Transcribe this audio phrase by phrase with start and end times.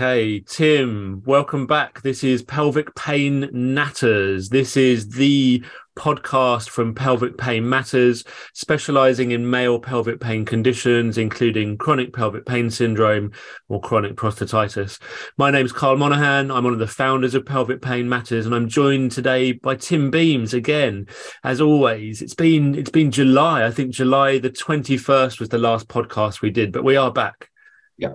[0.00, 2.02] Okay, Tim, welcome back.
[2.02, 4.48] This is Pelvic Pain Natters.
[4.48, 5.64] This is the
[5.98, 8.22] podcast from Pelvic Pain Matters,
[8.54, 13.32] specializing in male pelvic pain conditions, including chronic pelvic pain syndrome
[13.68, 15.00] or chronic prostatitis.
[15.36, 16.52] My name is Karl Monahan.
[16.52, 20.12] I'm one of the founders of Pelvic Pain Matters, and I'm joined today by Tim
[20.12, 21.08] Beames again.
[21.42, 23.66] As always, it's been it's been July.
[23.66, 27.50] I think July the 21st was the last podcast we did, but we are back.
[27.96, 28.14] Yeah.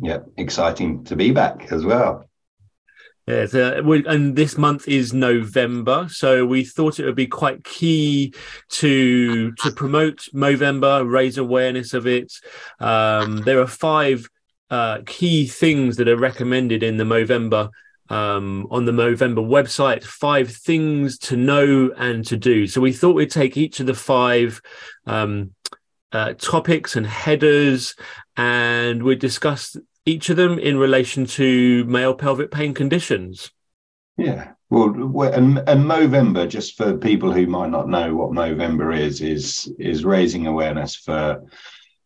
[0.00, 0.18] Yeah.
[0.36, 2.28] Exciting to be back as well.
[3.28, 7.62] Yeah, uh, we, and this month is November, so we thought it would be quite
[7.62, 8.32] key
[8.70, 12.32] to to promote Movember, raise awareness of it.
[12.80, 14.26] Um, there are five
[14.70, 17.68] uh, key things that are recommended in the Movember
[18.08, 20.04] um, on the Movember website.
[20.04, 22.66] Five things to know and to do.
[22.66, 24.62] So we thought we'd take each of the five.
[25.06, 25.52] Um,
[26.10, 27.94] uh, topics and headers,
[28.34, 29.76] and we'd discuss
[30.08, 33.50] each of them in relation to male pelvic pain conditions.
[34.16, 34.52] Yeah.
[34.70, 39.72] Well, and, and Movember, just for people who might not know what Movember is, is
[39.78, 41.42] is raising awareness for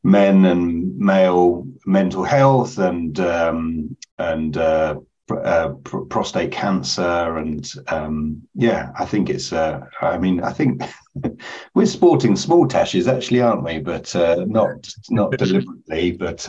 [0.05, 4.97] men and male mental health and um, and uh,
[5.31, 9.53] uh, pr- prostate cancer and um, yeah, I think it's.
[9.53, 10.83] Uh, I mean, I think
[11.75, 13.79] we're sporting small tashes actually, aren't we?
[13.79, 16.49] But uh, not not deliberately, but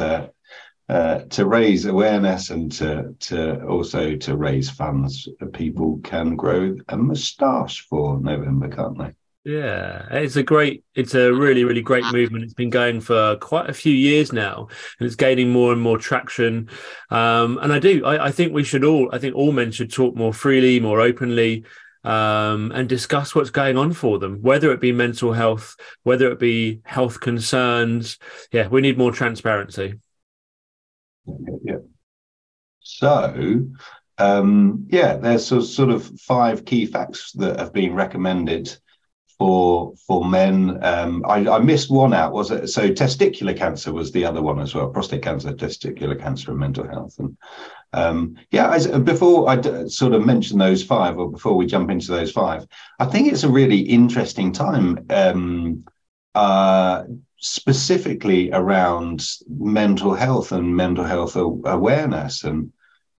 [0.89, 6.98] uh, to raise awareness and to to also to raise funds, people can grow a
[6.98, 9.14] moustache for November, can't they?
[9.45, 12.45] Yeah, it's a great, it's a really, really great movement.
[12.45, 15.98] It's been going for quite a few years now, and it's gaining more and more
[15.98, 16.70] traction.
[17.09, 19.92] Um, and I do, I, I, think we should all, I think all men should
[19.92, 21.66] talk more freely, more openly,
[22.06, 26.39] um, and discuss what's going on for them, whether it be mental health, whether it
[26.39, 28.20] be health concerns.
[28.54, 29.95] Yeah, we need more transparency.
[31.26, 31.78] Yeah.
[32.80, 33.66] So,
[34.17, 38.76] um, yeah, there's sort of five key facts that have been recommended
[39.38, 40.83] for for men.
[40.83, 42.33] Um, I, I, missed one out.
[42.33, 42.89] Was it so?
[42.89, 44.89] Testicular cancer was the other one as well.
[44.89, 47.17] Prostate cancer, testicular cancer, and mental health.
[47.20, 47.38] And
[47.94, 51.89] um, yeah, as, before I d- sort of mention those five, or before we jump
[51.89, 52.67] into those five,
[53.00, 55.06] I think it's a really interesting time.
[55.10, 55.86] Um,
[56.36, 57.04] uh,
[57.43, 62.45] specifically around mental health and mental health awareness.
[62.45, 62.71] And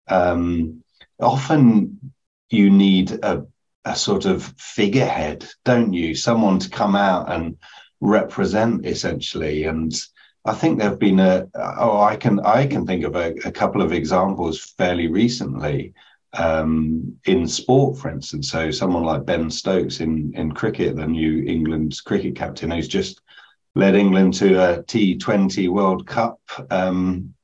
[0.09, 0.83] um,
[1.21, 2.13] often
[2.49, 3.47] you need a,
[3.85, 6.15] a sort of figurehead, don't you?
[6.15, 7.59] Someone to come out and
[8.01, 9.65] represent essentially.
[9.65, 9.93] And
[10.47, 13.53] I think there have been a oh I can I can think of a, a
[13.53, 15.93] couple of examples fairly recently
[16.33, 18.51] um, in sport, for instance.
[18.51, 23.21] So someone like Ben Stokes in in cricket, the new England's cricket captain, who's just
[23.75, 26.41] led England to a T20 World Cup.
[26.71, 27.35] Um,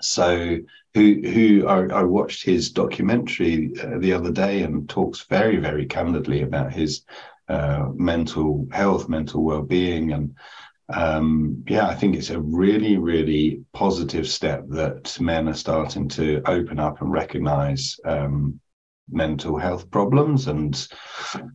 [0.00, 0.58] so
[0.94, 5.86] who who I, I watched his documentary uh, the other day and talks very very
[5.86, 7.04] candidly about his
[7.48, 10.34] uh, mental health, mental well being, and
[10.88, 16.42] um, yeah, I think it's a really really positive step that men are starting to
[16.46, 18.60] open up and recognise um,
[19.10, 20.88] mental health problems and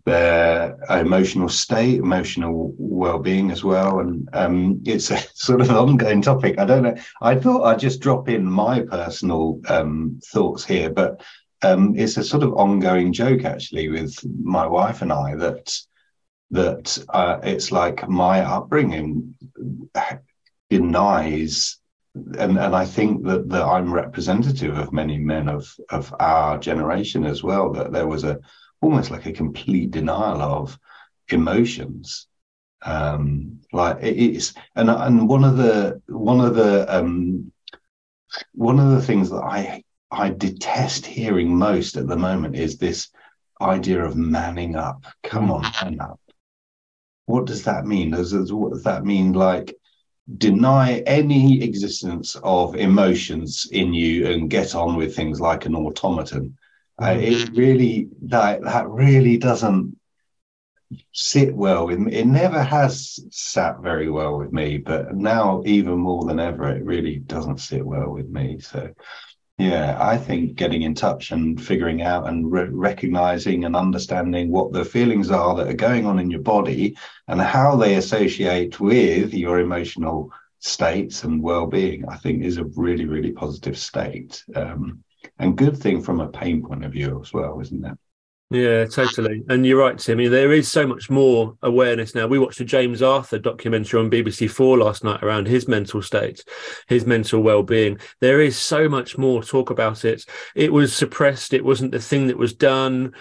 [0.06, 4.00] their emotional state, emotional well-being as well.
[4.00, 6.60] And um, it's a sort of ongoing topic.
[6.60, 6.96] I don't know.
[7.22, 11.22] I thought I'd just drop in my personal um, thoughts here, but
[11.64, 15.74] um, it's a sort of ongoing joke actually with my wife and I that
[16.52, 19.34] that uh, it's like my upbringing
[20.70, 21.80] denies
[22.16, 27.26] and and I think that that I'm representative of many men of of our generation
[27.26, 27.72] as well.
[27.74, 28.40] That there was a
[28.82, 30.78] almost like a complete denial of
[31.30, 32.28] emotions.
[32.86, 37.52] Um, like it is, and and one of the one of the um,
[38.54, 43.10] one of the things that I I detest hearing most at the moment is this
[43.62, 45.06] idea of manning up.
[45.24, 46.20] Come on, man up.
[47.26, 48.12] What does that mean?
[48.12, 49.34] Does, what does that mean?
[49.34, 49.76] Like
[50.38, 56.58] deny any existence of emotions in you and get on with things like an automaton.
[57.02, 57.56] Uh, it mm-hmm.
[57.56, 59.98] really that that really doesn't
[61.12, 62.14] sit well with me.
[62.14, 66.86] It never has sat very well with me, but now even more than ever, it
[66.86, 68.60] really doesn't sit well with me.
[68.60, 68.94] So
[69.60, 74.74] yeah, I think getting in touch and figuring out and re- recognizing and understanding what
[74.74, 76.98] the feelings are that are going on in your body
[77.28, 83.06] and how they associate with your emotional states and well-being, I think is a really,
[83.06, 84.44] really positive state.
[84.56, 85.04] Um,
[85.38, 87.98] and good thing from a pain point of view as well, isn't it?
[88.50, 89.44] Yeah, totally.
[89.50, 90.20] And you're right, Tim.
[90.30, 92.28] There is so much more awareness now.
[92.28, 96.44] We watched a James Arthur documentary on BBC Four last night around his mental state,
[96.88, 97.98] his mental well-being.
[98.22, 100.24] There is so much more talk about it.
[100.56, 101.54] It was suppressed.
[101.54, 103.14] It wasn't the thing that was done.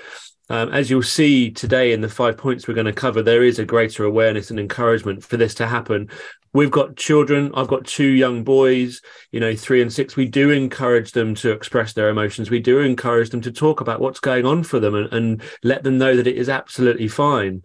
[0.50, 3.58] Um, as you'll see today in the five points we're going to cover, there is
[3.58, 6.10] a greater awareness and encouragement for this to happen.
[6.54, 9.00] We've got children i've got two young boys
[9.30, 10.16] you know three and six.
[10.16, 12.50] We do encourage them to express their emotions.
[12.50, 15.82] We do encourage them to talk about what's going on for them and, and let
[15.82, 17.62] them know that it is absolutely fine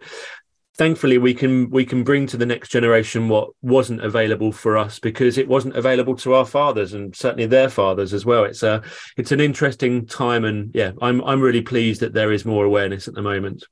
[0.78, 4.98] thankfully we can we can bring to the next generation what wasn't available for us
[4.98, 8.80] because it wasn't available to our fathers and certainly their fathers as well it's a
[9.16, 13.08] it's an interesting time and yeah i'm i'm really pleased that there is more awareness
[13.08, 13.64] at the moment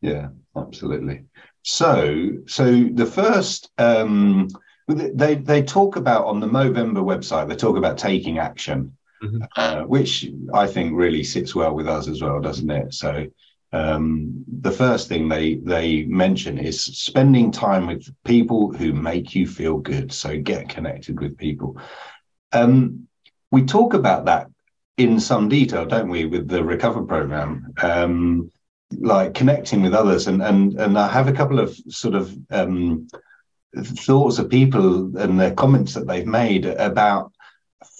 [0.00, 1.24] yeah absolutely
[1.68, 4.48] so, so the first um,
[4.86, 7.46] they they talk about on the Movember website.
[7.46, 9.42] They talk about taking action, mm-hmm.
[9.54, 12.94] uh, which I think really sits well with us as well, doesn't it?
[12.94, 13.26] So,
[13.72, 19.46] um, the first thing they they mention is spending time with people who make you
[19.46, 20.12] feel good.
[20.12, 21.76] So get connected with people.
[22.52, 23.08] Um,
[23.50, 24.48] we talk about that
[24.96, 27.74] in some detail, don't we, with the Recover program?
[27.82, 28.50] Um,
[29.00, 33.06] like connecting with others and and and I have a couple of sort of um,
[33.76, 37.32] thoughts of people and their comments that they've made about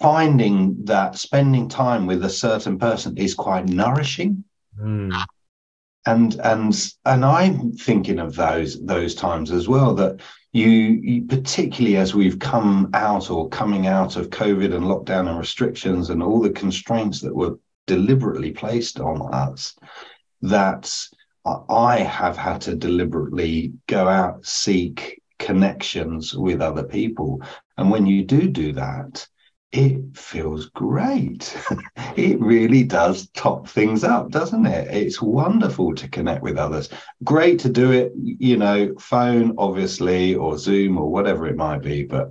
[0.00, 4.44] finding that spending time with a certain person is quite nourishing.
[4.80, 5.12] Mm.
[6.08, 6.74] And and
[7.04, 10.22] and I'm thinking of those those times as well that
[10.52, 15.38] you, you, particularly as we've come out or coming out of COVID and lockdown and
[15.38, 19.76] restrictions and all the constraints that were deliberately placed on us,
[20.40, 20.90] that
[21.68, 27.42] I have had to deliberately go out, seek connections with other people.
[27.76, 29.28] And when you do do that,
[29.70, 31.56] it feels great.
[32.16, 34.88] it really does top things up, doesn't it?
[34.94, 36.88] It's wonderful to connect with others.
[37.22, 42.04] Great to do it, you know, phone, obviously, or Zoom or whatever it might be,
[42.04, 42.30] but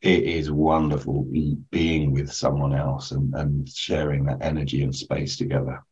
[0.00, 1.26] it is wonderful
[1.70, 5.84] being with someone else and, and sharing that energy and space together.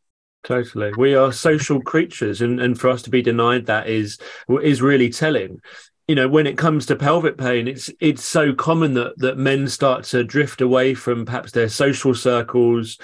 [0.45, 0.93] Totally.
[0.97, 4.19] We are social creatures and, and for us to be denied that is
[4.63, 5.61] is really telling.
[6.09, 9.69] You know, when it comes to pelvic pain, it's it's so common that that men
[9.69, 12.97] start to drift away from perhaps their social circles.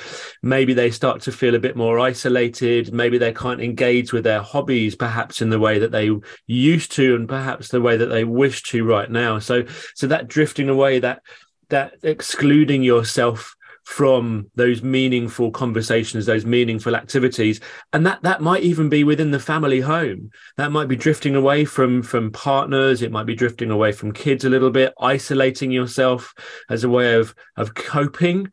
[0.43, 2.95] Maybe they start to feel a bit more isolated.
[2.95, 6.11] Maybe they can't engage with their hobbies perhaps in the way that they
[6.47, 9.39] used to and perhaps the way that they wish to right now.
[9.39, 11.21] So so that drifting away, that
[11.69, 13.55] that excluding yourself
[13.85, 17.61] from those meaningful conversations those meaningful activities.
[17.93, 20.31] And that that might even be within the family home.
[20.57, 23.03] That might be drifting away from from partners.
[23.03, 24.95] It might be drifting away from kids a little bit.
[25.01, 26.35] Isolating yourself
[26.71, 28.51] as a way of of coping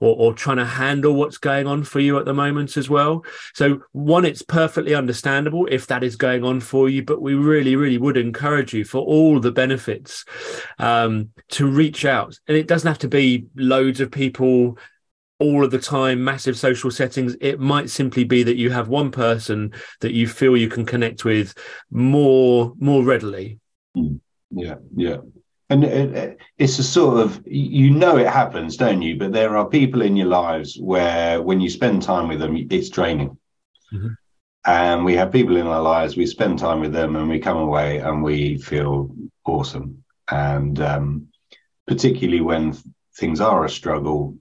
[0.00, 3.24] or, or trying to handle what's going on for you at the moment as well.
[3.54, 7.76] So, one, it's perfectly understandable if that is going on for you, but we really,
[7.76, 10.24] really would encourage you for all the benefits
[10.78, 12.38] um, to reach out.
[12.48, 14.78] And it doesn't have to be loads of people
[15.38, 17.36] all of the time, massive social settings.
[17.40, 21.24] It might simply be that you have one person that you feel you can connect
[21.24, 21.54] with
[21.90, 23.58] more more readily.
[23.96, 24.20] Mm.
[24.50, 25.16] Yeah, yeah
[25.82, 29.16] and it, it's a sort of you know it happens don't you?
[29.16, 32.88] But there are people in your lives where when you spend time with them it's
[32.88, 33.36] draining.
[33.92, 34.08] Mm-hmm.
[34.66, 37.58] and we have people in our lives we spend time with them and we come
[37.58, 39.14] away and we feel
[39.44, 40.02] awesome.
[40.30, 41.28] And um,
[41.86, 42.76] particularly when
[43.16, 44.36] things are a struggle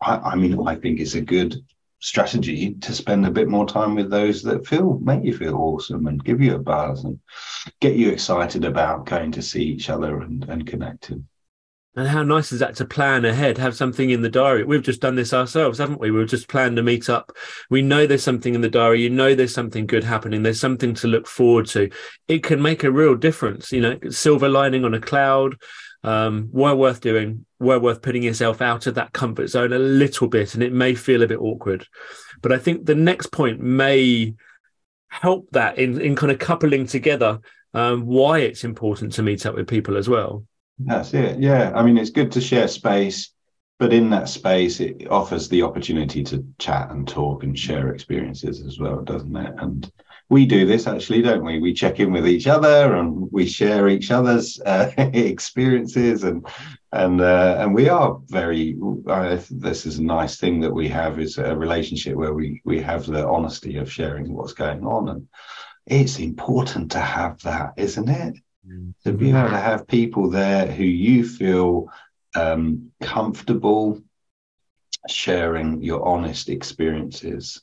[0.00, 1.56] I, I mean i think it's a good
[2.02, 6.08] strategy to spend a bit more time with those that feel make you feel awesome
[6.08, 7.18] and give you a buzz and
[7.80, 11.26] get you excited about going to see each other and, and connecting.
[11.94, 14.64] And how nice is that to plan ahead, have something in the diary?
[14.64, 16.10] We've just done this ourselves, haven't we?
[16.10, 17.32] We've just planned a meet up.
[17.68, 19.02] We know there's something in the diary.
[19.02, 20.42] You know there's something good happening.
[20.42, 21.90] There's something to look forward to.
[22.28, 23.72] It can make a real difference.
[23.72, 25.56] You know, silver lining on a cloud
[26.04, 30.28] um, well worth doing, well worth putting yourself out of that comfort zone a little
[30.28, 31.86] bit, and it may feel a bit awkward.
[32.40, 34.34] But I think the next point may
[35.08, 37.40] help that in, in kind of coupling together
[37.74, 40.44] um, why it's important to meet up with people as well.
[40.78, 41.38] That's it.
[41.38, 41.72] Yeah.
[41.74, 43.32] I mean, it's good to share space,
[43.78, 48.64] but in that space, it offers the opportunity to chat and talk and share experiences
[48.66, 49.54] as well, doesn't it?
[49.58, 49.90] And
[50.32, 51.58] we do this actually, don't we?
[51.58, 56.46] We check in with each other and we share each other's uh, experiences, and
[56.90, 58.78] and uh, and we are very.
[59.06, 62.80] Uh, this is a nice thing that we have is a relationship where we we
[62.80, 65.28] have the honesty of sharing what's going on, and
[65.86, 68.34] it's important to have that, isn't it?
[69.04, 71.88] To be able to have people there who you feel
[72.34, 74.00] um, comfortable
[75.08, 77.60] sharing your honest experiences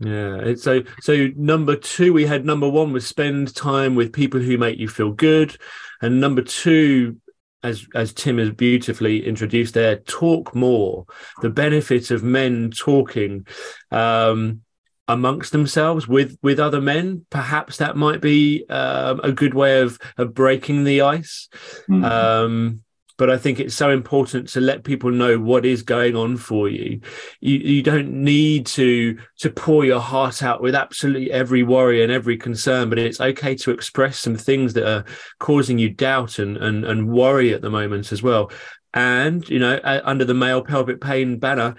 [0.00, 0.54] Yeah.
[0.54, 4.78] So so number two, we had number one was spend time with people who make
[4.78, 5.56] you feel good,
[6.00, 7.20] and number two,
[7.62, 11.06] as as Tim has beautifully introduced there, talk more.
[11.42, 13.46] The benefit of men talking.
[13.90, 14.62] Um,
[15.10, 19.98] amongst themselves with with other men perhaps that might be um, a good way of
[20.18, 21.48] of breaking the ice
[21.88, 22.04] mm-hmm.
[22.04, 22.82] um,
[23.18, 26.68] but I think it's so important to let people know what is going on for
[26.68, 27.00] you.
[27.40, 32.10] You you don't need to to pour your heart out with absolutely every worry and
[32.10, 35.04] every concern, but it's okay to express some things that are
[35.40, 38.50] causing you doubt and and, and worry at the moment as well.
[38.94, 41.74] And you know, under the male pelvic pain banner,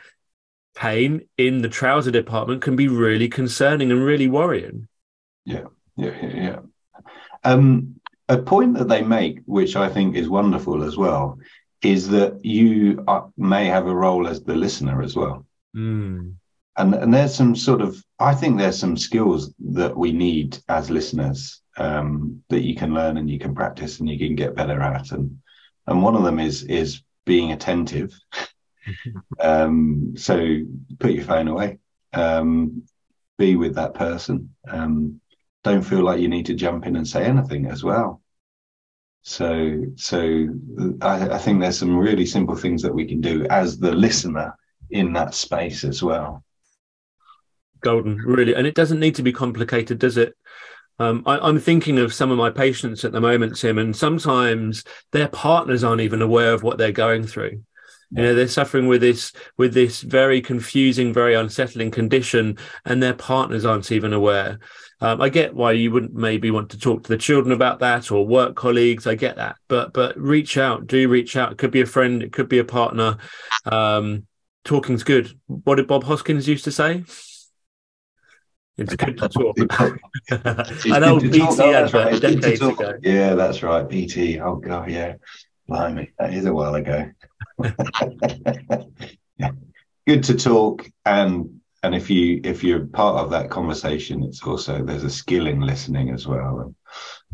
[0.75, 4.89] pain in the trouser department can be really concerning and really worrying.
[5.45, 5.63] Yeah,
[5.95, 6.35] yeah, yeah.
[6.35, 6.59] yeah.
[7.45, 7.98] Um,
[8.29, 11.39] a point that they make, which I think is wonderful as well,
[11.81, 15.45] is that you are, may have a role as the listener as well.
[15.75, 16.35] Mm.
[16.77, 20.89] And, and there's some sort of, I think there's some skills that we need as
[20.89, 24.79] listeners um, that you can learn and you can practice and you can get better
[24.81, 25.11] at.
[25.11, 25.39] And
[25.89, 28.13] and one of them is is being attentive.
[29.39, 30.59] um, so
[30.99, 31.79] put your phone away,
[32.13, 32.83] um,
[33.37, 34.53] be with that person.
[34.67, 35.19] Um,
[35.63, 38.21] don't feel like you need to jump in and say anything as well.
[39.21, 40.47] So, so
[41.01, 44.57] I, I, think there's some really simple things that we can do as the listener
[44.89, 46.43] in that space as well.
[47.81, 50.35] Golden, really, and it doesn't need to be complicated, does it?
[50.99, 54.83] Um, I, am thinking of some of my patients at the moment, Tim, and sometimes
[55.11, 57.63] their partners aren't even aware of what they're going through.
[58.11, 63.13] You know, they're suffering with this with this very confusing, very unsettling condition, and their
[63.13, 64.59] partners aren't even aware.
[65.01, 68.11] Um, I get why you wouldn't maybe want to talk to the children about that
[68.11, 69.07] or work colleagues.
[69.07, 70.87] I get that, but but reach out.
[70.87, 71.53] Do reach out.
[71.53, 72.21] It could be a friend.
[72.21, 73.17] It could be a partner.
[73.65, 74.27] Um,
[74.65, 75.31] talking's good.
[75.47, 77.05] What did Bob Hoskins used to say?
[78.77, 79.57] It's good to talk.
[80.85, 82.97] An old BT advert decades ago.
[83.01, 83.87] Yeah, that's right.
[83.87, 84.39] BT.
[84.39, 85.15] Oh god, yeah.
[85.67, 87.11] Blimey, that is a while ago.
[90.07, 94.83] Good to talk and and if you if you're part of that conversation it's also
[94.83, 96.59] there's a skill in listening as well.
[96.59, 96.75] And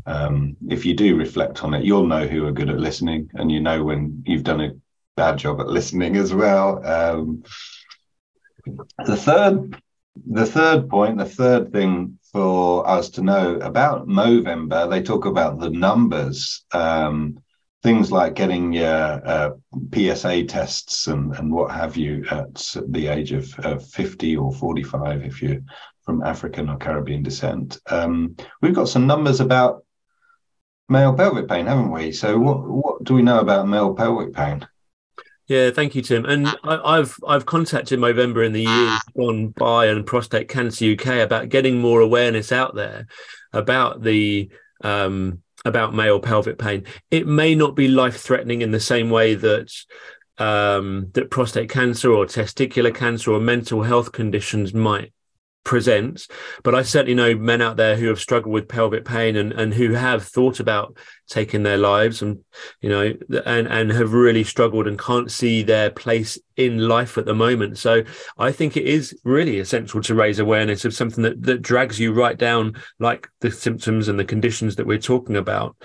[0.08, 3.52] um, if you do reflect on it you'll know who are good at listening and
[3.52, 4.72] you know when you've done a
[5.16, 6.86] bad job at listening as well.
[6.86, 7.44] Um,
[9.06, 9.82] the third
[10.32, 15.60] the third point the third thing for us to know about movember they talk about
[15.60, 17.38] the numbers um,
[17.86, 19.52] things like getting your uh,
[19.94, 25.24] PSA tests and, and what have you at the age of, of 50 or 45
[25.24, 25.60] if you're
[26.04, 27.80] from African or Caribbean descent.
[27.86, 29.86] Um, we've got some numbers about
[30.90, 32.12] male pelvic pain, haven't we?
[32.12, 34.68] So what what do we know about male pelvic pain?
[35.48, 36.26] Yeah, thank you, Tim.
[36.26, 41.20] And I, have I've contacted Movember in the years gone by and Prostate Cancer UK
[41.20, 43.06] about getting more awareness out there
[43.54, 44.50] about the
[44.84, 46.86] um, about male pelvic pain.
[47.12, 49.72] It may not be life threatening in the same way that
[50.38, 55.12] um, that prostate cancer or testicular cancer or mental health conditions might
[55.66, 56.28] present.
[56.64, 59.74] But I certainly know men out there who have struggled with pelvic pain and, and
[59.74, 60.96] who have thought about
[61.28, 62.40] taking their lives and,
[62.80, 63.14] you know,
[63.46, 67.78] and, and have really struggled and can't see their place in life at the moment.
[67.78, 68.04] So
[68.38, 72.14] I think it is really essential to raise awareness of something that, that drags you
[72.14, 75.76] right down, like the symptoms and the conditions that we're talking about.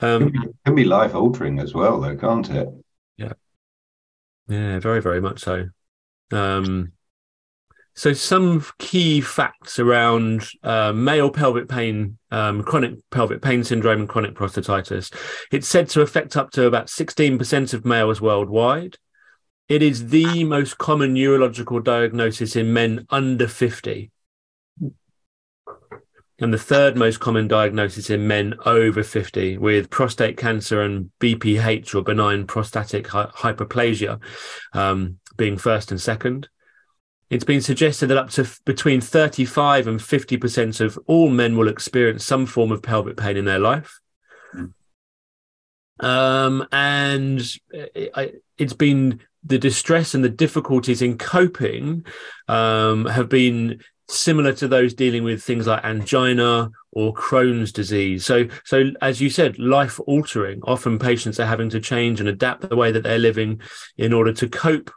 [0.00, 2.68] Um, it can be, can be life altering as well, though, can't it?
[3.16, 3.32] Yeah.
[4.46, 5.66] Yeah, very, very much so.
[6.30, 6.92] Um,
[7.98, 14.08] so, some key facts around uh, male pelvic pain, um, chronic pelvic pain syndrome, and
[14.08, 15.12] chronic prostatitis.
[15.50, 18.98] It's said to affect up to about 16% of males worldwide.
[19.68, 24.12] It is the most common urological diagnosis in men under 50.
[26.38, 31.96] And the third most common diagnosis in men over 50, with prostate cancer and BPH
[31.96, 34.20] or benign prostatic hy- hyperplasia
[34.72, 36.48] um, being first and second.
[37.30, 41.68] It's been suggested that up to f- between 35 and 50% of all men will
[41.68, 44.00] experience some form of pelvic pain in their life.
[44.54, 44.72] Mm.
[46.00, 52.04] Um, and it, has been the distress and the difficulties in coping
[52.48, 58.24] um, have been similar to those dealing with things like angina or Crohn's disease.
[58.24, 60.60] So, so as you said, life altering.
[60.64, 63.60] Often patients are having to change and adapt the way that they're living
[63.98, 64.90] in order to cope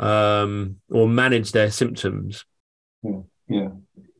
[0.00, 2.44] um, or manage their symptoms.
[3.02, 3.68] Yeah, yeah.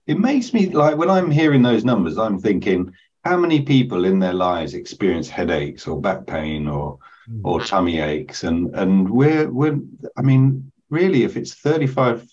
[0.07, 2.93] It makes me like when I'm hearing those numbers, I'm thinking,
[3.25, 7.41] how many people in their lives experience headaches or back pain or mm.
[7.45, 8.45] or tummy aches?
[8.45, 9.81] And and we're we're
[10.17, 12.27] I mean, really, if it's 35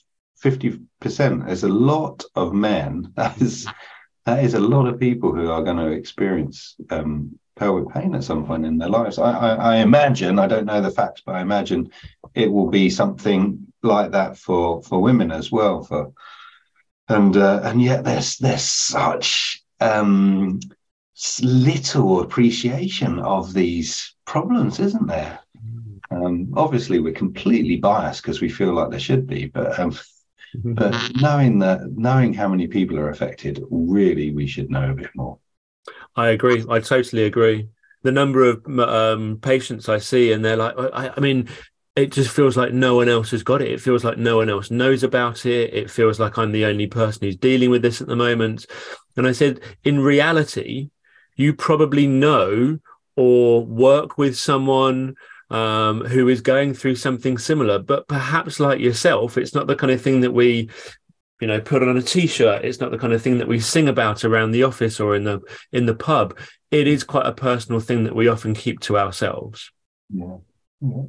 [0.44, 3.12] 50% there's a lot of men.
[3.16, 3.68] That is
[4.26, 8.26] that is a lot of people who are going to experience um, pelvic pain at
[8.26, 9.18] some point in their lives.
[9.18, 11.90] I, I, I, imagine, I don't know the facts, but I imagine
[12.34, 15.84] it will be something like that for for women as well.
[15.84, 16.12] For
[17.10, 20.60] and uh, and yet there's there's such um,
[21.42, 25.40] little appreciation of these problems, isn't there?
[26.10, 30.74] Um, obviously, we're completely biased because we feel like there should be, but um, mm-hmm.
[30.74, 35.10] but knowing that, knowing how many people are affected, really, we should know a bit
[35.16, 35.38] more.
[36.16, 36.64] I agree.
[36.70, 37.70] I totally agree.
[38.04, 41.50] The number of um, patients I see, and they're like, I, I mean,
[41.98, 43.72] it just feels like no one else has got it.
[43.72, 45.74] It feels like no one else knows about it.
[45.74, 48.68] It feels like I'm the only person who's dealing with this at the moment.
[49.18, 50.92] And I said, in reality,
[51.36, 52.78] you probably know
[53.16, 55.16] or work with someone
[55.50, 57.80] um, who is going through something similar.
[57.80, 60.70] But perhaps, like yourself, it's not the kind of thing that we,
[61.42, 62.64] you know, put on a t-shirt.
[62.64, 65.24] It's not the kind of thing that we sing about around the office or in
[65.24, 66.38] the in the pub.
[66.70, 69.72] It is quite a personal thing that we often keep to ourselves.
[70.14, 70.38] Yeah.
[70.80, 71.04] yeah.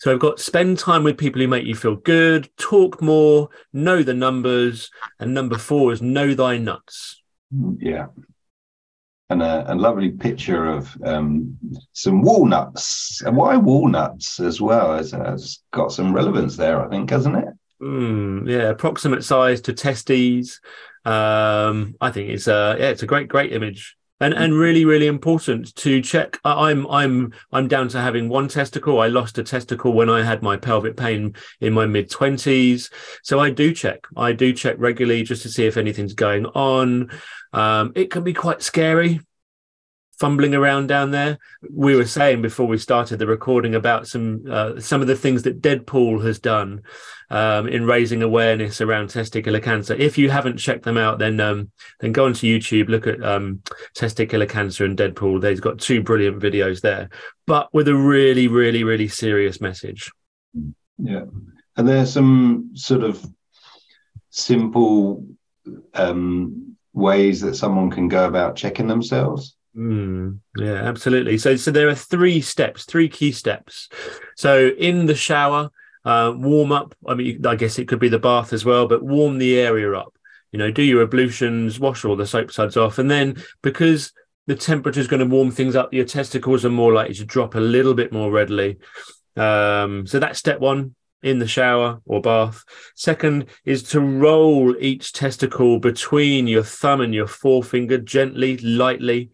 [0.00, 4.02] So I've got spend time with people who make you feel good, talk more, know
[4.02, 7.22] the numbers, and number four is know thy nuts.
[7.78, 8.06] Yeah,
[9.28, 11.58] and a, a lovely picture of um,
[11.92, 13.20] some walnuts.
[13.20, 14.96] And why walnuts as well?
[14.96, 17.48] Has, has got some relevance there, I think, hasn't it?
[17.82, 20.60] Mm, yeah, approximate size to testes.
[21.04, 25.06] Um, I think it's a yeah, it's a great, great image and and really really
[25.06, 29.00] important to check i'm i'm i'm down to having one testicle.
[29.00, 32.90] I lost a testicle when i had my pelvic pain in my mid 20s
[33.22, 34.06] so i do check.
[34.16, 37.10] I do check regularly just to see if anything's going on.
[37.52, 39.20] Um, it can be quite scary
[40.20, 41.38] fumbling around down there.
[41.74, 45.42] We were saying before we started the recording about some uh, some of the things
[45.44, 46.82] that Deadpool has done
[47.30, 49.94] um, in raising awareness around testicular cancer.
[49.94, 53.62] If you haven't checked them out, then um, then go onto YouTube, look at um,
[53.96, 55.40] testicular cancer and Deadpool.
[55.40, 57.08] They've got two brilliant videos there,
[57.46, 60.12] but with a really, really, really serious message.
[60.98, 61.24] Yeah,
[61.76, 63.24] and there's some sort of
[64.28, 65.24] simple
[65.94, 71.38] um, ways that someone can go about checking themselves Mm, yeah, absolutely.
[71.38, 73.88] So, so there are three steps, three key steps.
[74.36, 75.70] So, in the shower,
[76.04, 76.94] uh, warm up.
[77.06, 79.92] I mean, I guess it could be the bath as well, but warm the area
[79.92, 80.14] up.
[80.52, 84.12] You know, do your ablutions, wash all the soap suds off, and then because
[84.46, 87.54] the temperature is going to warm things up, your testicles are more likely to drop
[87.54, 88.78] a little bit more readily.
[89.36, 92.64] Um, so that's step one in the shower or bath.
[92.96, 99.30] Second is to roll each testicle between your thumb and your forefinger gently, lightly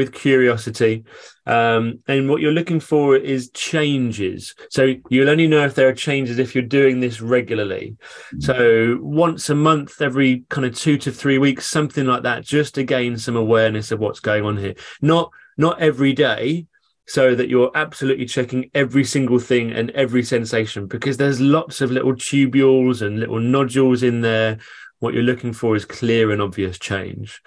[0.00, 1.04] with curiosity.
[1.44, 4.54] Um, and what you're looking for is changes.
[4.70, 7.98] So you'll only know if there are changes if you're doing this regularly.
[8.38, 12.76] So once a month, every kind of two to three weeks, something like that, just
[12.76, 14.74] to gain some awareness of what's going on here.
[15.02, 16.66] Not not every day,
[17.06, 21.90] so that you're absolutely checking every single thing and every sensation because there's lots of
[21.90, 24.56] little tubules and little nodules in there.
[25.00, 27.42] What you're looking for is clear and obvious change.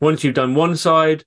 [0.00, 1.24] Once you've done one side,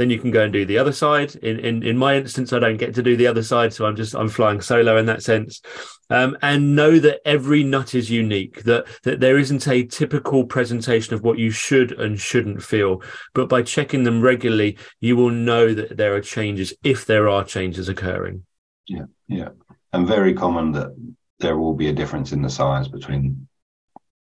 [0.00, 1.34] then you can go and do the other side.
[1.36, 3.96] In, in in my instance, I don't get to do the other side, so I'm
[3.96, 5.60] just I'm flying solo in that sense.
[6.08, 8.62] Um, and know that every nut is unique.
[8.62, 13.02] That that there isn't a typical presentation of what you should and shouldn't feel.
[13.34, 17.44] But by checking them regularly, you will know that there are changes if there are
[17.44, 18.46] changes occurring.
[18.88, 19.50] Yeah, yeah,
[19.92, 20.96] and very common that
[21.40, 23.48] there will be a difference in the size between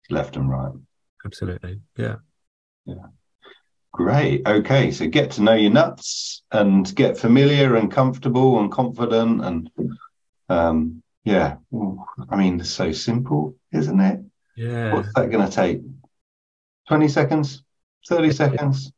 [0.10, 0.74] left and right.
[1.26, 2.16] Absolutely, yeah,
[2.86, 3.08] yeah.
[3.94, 4.48] Great.
[4.48, 4.92] Okay.
[4.92, 9.44] So get to know your nuts and get familiar and comfortable and confident.
[9.44, 9.70] And
[10.50, 11.58] um, yeah,
[12.30, 14.22] I mean, it's so simple, isn't it?
[14.56, 14.94] Yeah.
[14.94, 15.82] What's that going to take?
[16.88, 17.64] 20 seconds?
[18.08, 18.92] 30 seconds?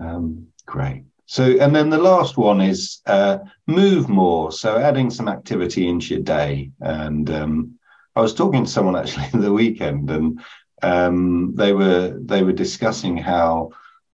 [0.00, 1.04] Um, great.
[1.26, 4.50] So, and then the last one is uh, move more.
[4.50, 6.70] So, adding some activity into your day.
[6.80, 7.78] And um,
[8.16, 10.40] I was talking to someone actually the weekend, and
[10.82, 13.70] um, they were they were discussing how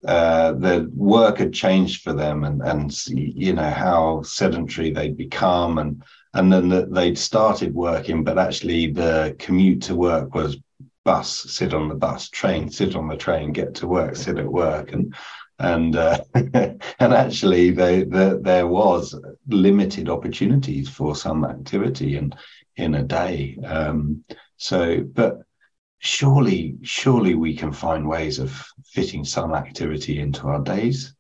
[0.07, 5.79] uh, the work had changed for them, and and you know how sedentary they'd become,
[5.79, 6.03] and
[6.35, 10.57] and then that they'd started working, but actually the commute to work was
[11.05, 14.47] bus, sit on the bus, train, sit on the train, get to work, sit at
[14.47, 15.15] work, and
[15.59, 19.15] and uh, and actually they, the, there was
[19.49, 22.33] limited opportunities for some activity in
[22.77, 23.59] in a day.
[23.65, 24.25] Um,
[24.57, 25.43] so, but
[26.01, 28.51] surely, surely we can find ways of
[28.85, 31.15] fitting some activity into our days.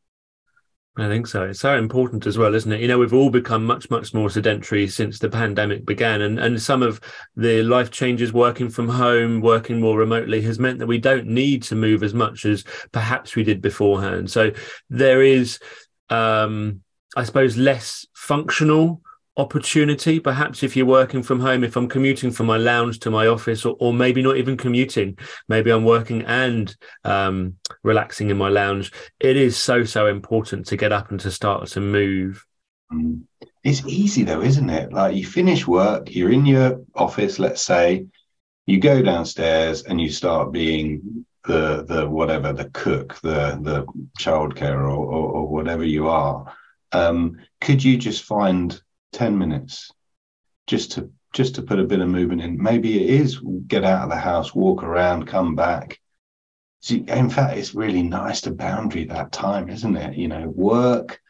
[0.97, 1.45] I think so.
[1.45, 2.81] It's so important as well, isn't it?
[2.81, 6.23] You know, we've all become much, much more sedentary since the pandemic began.
[6.23, 7.01] And, and some of
[7.37, 11.62] the life changes working from home, working more remotely has meant that we don't need
[11.64, 14.31] to move as much as perhaps we did beforehand.
[14.31, 14.51] So
[14.88, 15.61] there is,
[16.09, 16.83] um,
[17.16, 19.01] I suppose, less functional
[19.37, 23.27] opportunity perhaps if you're working from home if i'm commuting from my lounge to my
[23.27, 25.16] office or, or maybe not even commuting
[25.49, 30.77] maybe i'm working and um, relaxing in my lounge it is so so important to
[30.77, 32.45] get up and to start to move.
[32.93, 33.23] Mm.
[33.62, 34.93] it's easy though isn't it?
[34.93, 38.07] Like you finish work you're in your office let's say
[38.66, 43.87] you go downstairs and you start being the the whatever the cook the the
[44.19, 46.53] childcare or, or, or whatever you are.
[46.93, 48.81] Um, could you just find
[49.12, 49.90] 10 minutes
[50.66, 52.61] just to just to put a bit of movement in.
[52.61, 56.01] Maybe it is get out of the house walk around come back.
[56.81, 60.16] See, in fact it's really nice to boundary that time isn't it?
[60.16, 61.20] You know work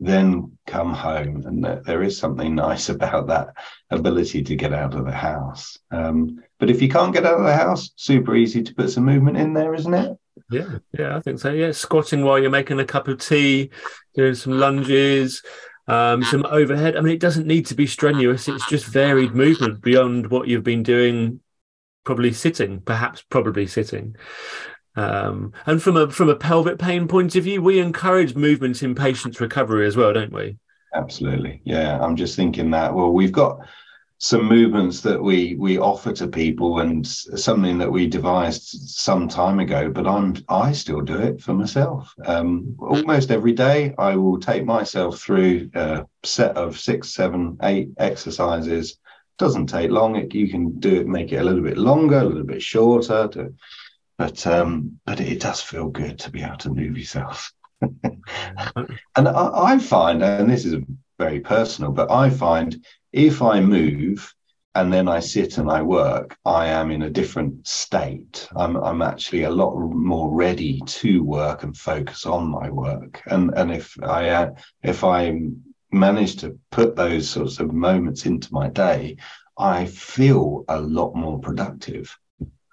[0.00, 1.44] then come home.
[1.44, 3.48] And there is something nice about that
[3.90, 5.78] ability to get out of the house.
[5.90, 9.04] Um, but if you can't get out of the house super easy to put some
[9.04, 10.18] movement in there isn't it?
[10.50, 11.50] Yeah yeah i think so.
[11.50, 13.70] Yeah squatting while you're making a cup of tea
[14.14, 15.42] doing some lunges
[15.88, 16.96] um, some overhead.
[16.96, 18.46] I mean, it doesn't need to be strenuous.
[18.46, 21.40] It's just varied movement beyond what you've been doing,
[22.04, 24.14] probably sitting, perhaps probably sitting.
[24.96, 28.94] Um, and from a from a pelvic pain point of view, we encourage movement in
[28.94, 30.58] patients' recovery as well, don't we?
[30.94, 31.62] Absolutely.
[31.64, 32.94] Yeah, I'm just thinking that.
[32.94, 33.60] Well, we've got
[34.18, 39.60] some movements that we we offer to people and something that we devised some time
[39.60, 42.12] ago but i'm i still do it for myself.
[42.24, 47.90] Um, almost every day i will take myself through a set of six seven eight
[47.98, 48.98] exercises.
[49.38, 50.16] Doesn't take long.
[50.16, 53.28] It, you can do it make it a little bit longer a little bit shorter
[53.28, 53.54] to,
[54.18, 57.52] but um but it does feel good to be able to move yourself.
[59.16, 60.76] And I, I find and this is
[61.18, 62.84] very personal but i find
[63.18, 64.32] if I move
[64.76, 68.48] and then I sit and I work, I am in a different state.
[68.54, 73.20] I'm, I'm actually a lot more ready to work and focus on my work.
[73.26, 74.50] And and if I uh,
[74.84, 75.40] if I
[75.90, 79.16] manage to put those sorts of moments into my day,
[79.58, 82.16] I feel a lot more productive.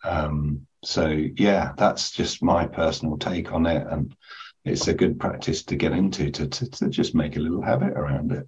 [0.03, 4.15] Um, so yeah, that's just my personal take on it, and
[4.63, 7.93] it's a good practice to get into to, to, to just make a little habit
[7.93, 8.47] around it.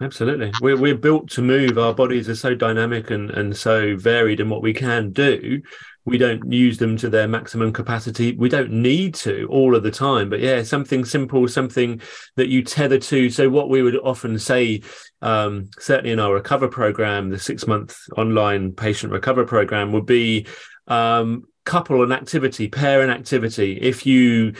[0.00, 0.52] Absolutely.
[0.60, 1.76] We're, we're built to move.
[1.76, 5.60] Our bodies are so dynamic and, and so varied in what we can do.
[6.04, 8.36] We don't use them to their maximum capacity.
[8.36, 10.30] We don't need to all of the time.
[10.30, 12.00] But yeah, something simple, something
[12.36, 13.28] that you tether to.
[13.28, 14.82] So, what we would often say,
[15.20, 20.46] um, certainly in our recover program, the six month online patient recover program, would be
[20.86, 23.78] um, couple an activity, pair an activity.
[23.78, 24.54] If you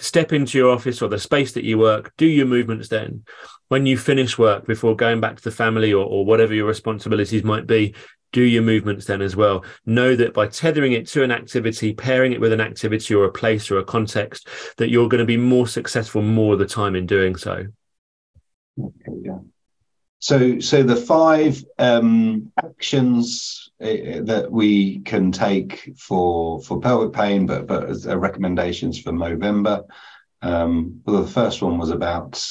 [0.00, 3.24] step into your office or the space that you work, do your movements then
[3.68, 7.44] when you finish work before going back to the family or, or whatever your responsibilities
[7.44, 7.94] might be,
[8.32, 9.64] do your movements then as well.
[9.86, 13.32] Know that by tethering it to an activity, pairing it with an activity or a
[13.32, 16.94] place or a context, that you're going to be more successful more of the time
[16.94, 17.66] in doing so.
[20.20, 27.46] So, so the five um, actions uh, that we can take for for pelvic pain,
[27.46, 29.84] but but as uh, recommendations for Movember.
[30.42, 32.44] Um, well, the first one was about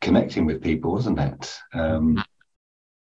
[0.00, 1.58] connecting with people, wasn't it?
[1.72, 2.22] Um,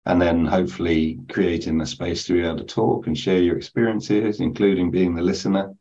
[0.05, 4.39] and then hopefully creating a space to be able to talk and share your experiences,
[4.39, 5.73] including being the listener.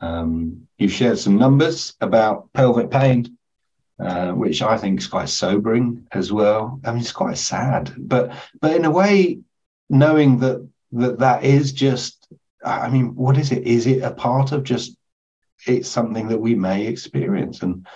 [0.00, 3.38] Um, you've shared some numbers about pelvic pain,
[3.98, 6.80] uh, which I think is quite sobering as well.
[6.84, 9.38] I mean, it's quite sad, but but in a way,
[9.88, 12.28] knowing that that that is just,
[12.64, 13.62] I mean, what is it?
[13.66, 14.96] Is it a part of just?
[15.66, 17.86] It's something that we may experience, and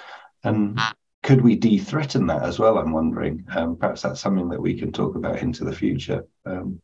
[0.42, 0.80] and
[1.22, 2.78] could we de-threaten that as well?
[2.78, 3.46] I'm wondering.
[3.54, 6.24] Um, perhaps that's something that we can talk about into the future.
[6.46, 6.80] Um,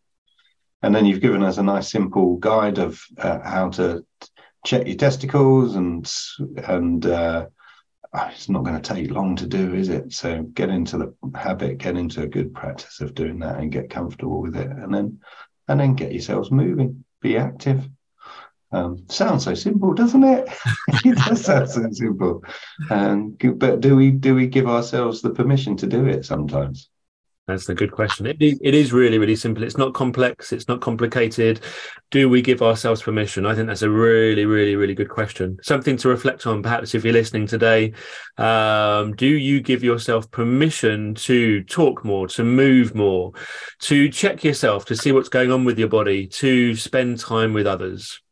[0.83, 4.05] and then you've given us a nice simple guide of uh, how to
[4.65, 6.11] check your testicles, and
[6.69, 7.47] and uh,
[8.13, 10.13] ah, it's not going to take long to do, is it?
[10.13, 13.91] So get into the habit, get into a good practice of doing that, and get
[13.91, 15.21] comfortable with it, and then
[15.69, 17.89] and then get yourselves moving, be active.
[18.73, 20.49] Um, sounds so simple, doesn't it?
[21.05, 22.45] it does sound so simple.
[22.91, 26.91] Um, but do we do we give ourselves the permission to do it sometimes?
[27.47, 28.27] That's a good question.
[28.27, 29.63] It is, it is really, really simple.
[29.63, 30.53] It's not complex.
[30.53, 31.61] It's not complicated.
[32.11, 33.47] Do we give ourselves permission?
[33.47, 35.57] I think that's a really, really, really good question.
[35.63, 37.93] Something to reflect on, perhaps, if you're listening today.
[38.37, 43.33] Um, do you give yourself permission to talk more, to move more,
[43.83, 47.69] to check yourself, to see what's going on with your body, to spend time with
[47.69, 48.23] others?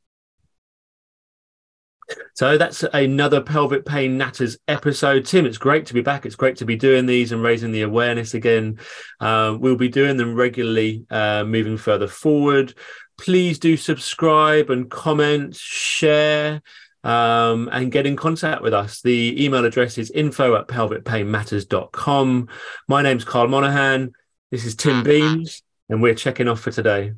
[2.34, 5.24] So that's another pelvic pain natters episode.
[5.24, 6.26] Tim, it's great to be back.
[6.26, 8.78] It's great to be doing these and raising the awareness again.
[9.20, 12.74] Uh, we'll be doing them regularly uh, moving further forward.
[13.16, 16.62] Please do subscribe and comment, share.
[17.04, 19.02] Um, and get in contact with us.
[19.02, 22.48] The email address is info at pelvicpainmatters.com.
[22.88, 24.12] My name's Karl Monahan.
[24.50, 27.12] This is Tim Beames, and we're checking off for today.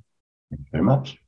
[0.51, 1.19] Thank you very much.